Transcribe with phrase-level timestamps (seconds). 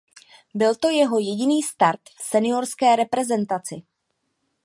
[0.53, 3.75] Byl to jeho jediný start v seniorské reprezentaci.